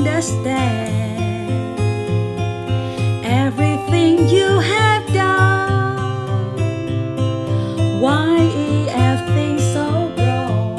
[0.00, 1.78] understand
[3.22, 6.56] everything you have done.
[8.00, 10.76] Why is everything so wrong?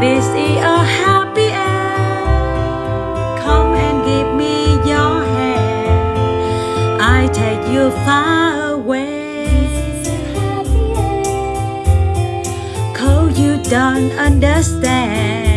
[0.00, 3.38] This is a happy end.
[3.44, 7.00] Come and give me your hand.
[7.00, 9.46] I take you far away.
[9.46, 12.96] This is a happy end.
[12.96, 15.47] Cause you don't understand.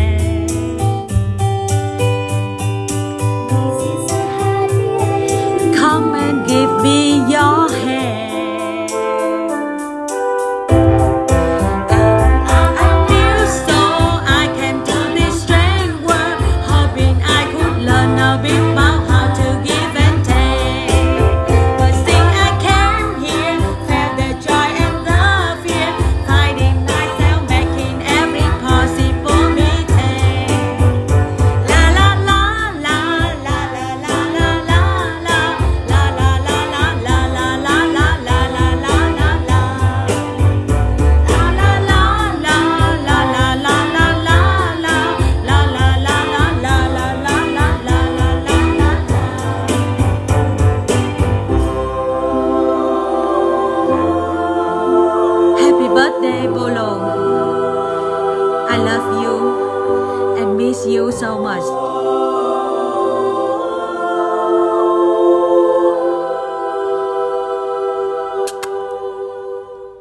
[58.72, 61.81] I love you and miss you so much.